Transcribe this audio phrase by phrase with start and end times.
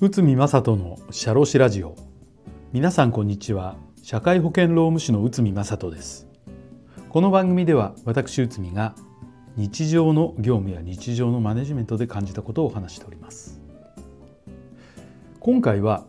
[0.00, 1.94] 内海正人のシャロシラジオ。
[2.72, 3.76] 皆さんこんにちは。
[4.02, 6.26] 社会保険労務士の内海正人です。
[7.08, 8.96] この番組では私内海が
[9.54, 13.60] 日常の業務や日常のマネジメントで感じたことを話しております。
[15.38, 16.04] 今回は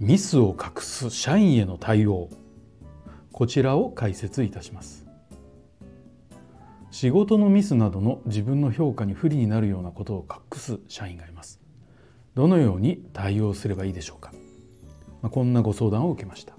[0.00, 2.30] ミスを隠す社員への対応。
[3.32, 5.01] こちらを解説いたします。
[6.92, 11.58] 仕事のミスなどの自分の評価に不利になるようなことを隠す社員がいます。
[12.34, 14.30] どのように対応すればいいでしょうか、
[15.22, 16.54] まあ、こんなご相談を受けました。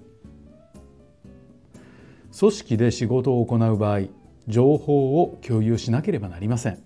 [2.36, 4.00] 組織で仕事を行う場合
[4.48, 6.82] 情報を共有しなければなりません。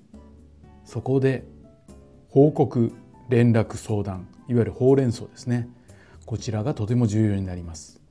[0.85, 1.47] そこで
[2.29, 2.93] 報告
[3.31, 5.71] 連絡相談いわゆるほうれん草ですね。
[6.27, 8.03] こちらがとても重要になります。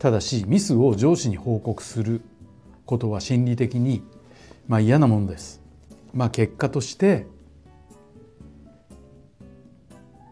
[0.00, 2.22] ただしミスを上司に報告する
[2.84, 4.02] ことは心理的に
[4.68, 5.60] まあ嫌なものです。
[6.12, 7.26] まあ結果として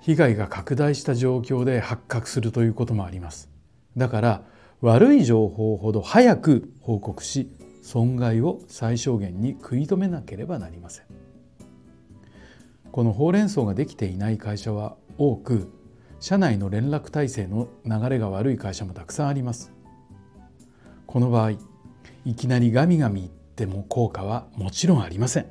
[0.00, 3.50] 被害が拡大した状況で発覚するということもあります。
[3.96, 4.42] だから
[4.80, 7.50] 悪い情報ほど早く報告し
[7.82, 11.06] 損害を最小限に食い止めなければなりません。
[12.90, 15.70] このほうれん草ができていない会社は多く
[16.20, 19.72] 社内の連絡体制の流れが悪い会社もたくさんあります。
[21.06, 21.52] この場合
[22.24, 25.46] いきなりガミガミ言っても効果はもちろんありません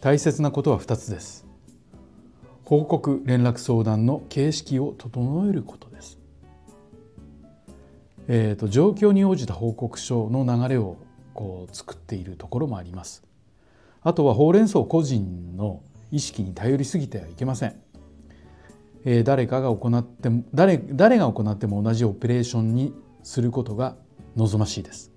[0.00, 1.46] 大切なことは2つです
[2.66, 6.18] 報告連絡相談の形式を整えることです。
[8.26, 10.96] えーと、状況に応じた報告書の流れを
[11.32, 13.22] こう作っているところもあります。
[14.02, 17.80] あとはほうれん草個人の意識に頼りすぎてはいけません。
[19.04, 23.94] えー、誰かが行っても誰誰が行っても同じオペレーションにすることが
[24.34, 25.12] 望ましいです。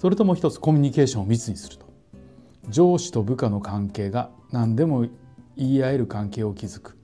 [0.00, 1.84] それとも一つコミュニケーションを密にすると。
[2.70, 5.06] 上司と部下の関係が何でも
[5.58, 6.98] 言い合える関係を築く。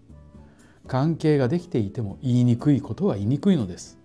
[0.87, 3.99] 関係ができていても言いにくいことは言いにくいのです。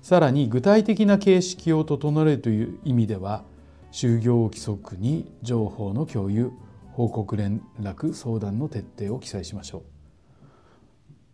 [0.00, 3.44] さらに具体的な形式を整えるという意味では
[3.92, 6.50] 就業規則に情報の共有
[6.92, 9.82] 報告連絡相談の徹底を記載しましょう。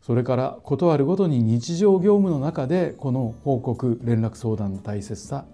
[0.03, 5.45] それから事あるごとに日常業務の中でこの報告連絡相談の大切さ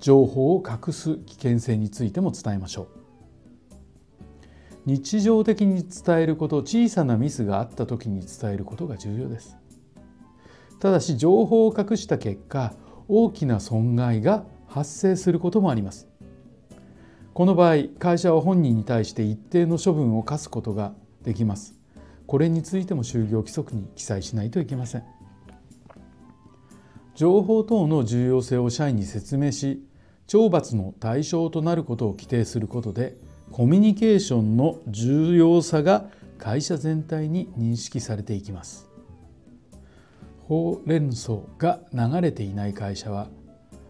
[0.00, 2.88] 情報を隠す危険性についても伝えましょう。
[4.86, 9.56] 日常的に伝えること小さなミスがあった時に伝えることが重要です。
[10.78, 12.74] ただし情報を隠した結果
[13.08, 16.08] 大きな損害が発生することもあります。
[17.34, 21.74] この場合会社は本人に対して一定の処分を課すことができます。
[22.26, 25.15] これについても就業規則に記載しないといけません。
[27.16, 29.82] 情報等の重要性を社員に説明し
[30.26, 33.16] 懲罰の対象となることを規定することで
[33.50, 38.90] コミュニケーションの重要さが会社全体に認識されていきます。
[40.46, 43.28] ほうれん草が流れていない会社は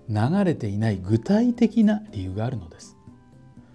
[0.09, 2.97] 流れていない具体的な理由があるのです。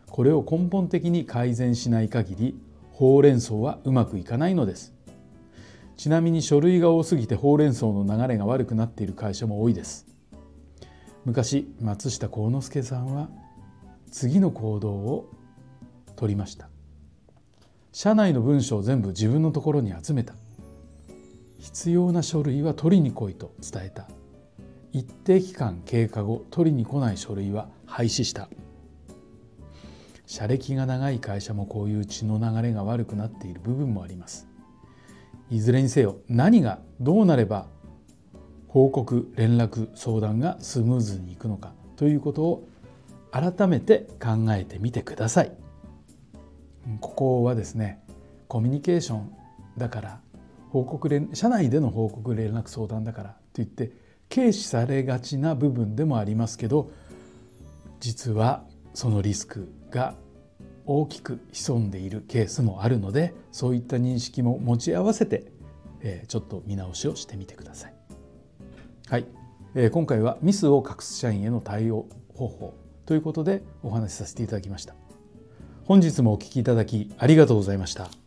[0.07, 2.57] これを根本的に改善しない限り
[2.91, 4.93] ほうれん草はうまくいかないのです。
[6.01, 10.07] ちなみに書類が多すぎてほうれん草の流れが悪くなっている会社も多いです。
[11.25, 13.29] 昔松下幸之助さんは
[14.09, 15.29] 次の行動を
[16.15, 16.69] 取りました。
[17.91, 20.33] 社内の文書を全部自分のところに集めた。
[21.59, 24.07] 必要な書類は取りに来いと伝えた。
[24.93, 28.49] 一定期間経過後取りに来ない書類は廃止した。
[30.25, 34.50] 社歴が長い会社もこういう血の流れが悪くなっている部分もあります。
[35.51, 37.67] いずれにせよ何がどうなれば
[38.69, 42.67] 報告連絡相談がスムーズにいくのかということを
[43.31, 45.51] 改めて考えてみてください。
[46.99, 48.01] ここはですね
[48.47, 49.31] コミュニケーション
[49.77, 50.21] だから
[50.69, 53.91] 報告連社内での報告連絡相談だからといって
[54.33, 56.91] 軽視されがちな部分でもありますけど
[57.99, 58.63] 実は
[58.93, 60.15] そのリスクが
[60.85, 65.51] 大きく潜んでいるケースもあるのでそういった認識も持ち合わせて、
[66.01, 67.93] えちょっと見直しをしてみてください。
[69.07, 69.25] はい、
[69.75, 72.73] え今回はミスを隠す社員への対応方法
[73.05, 74.95] ということでお話しさせていただきました。
[75.85, 78.20] 本日もお聴きいただきありがとうございました。